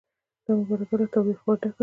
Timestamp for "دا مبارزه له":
0.45-1.05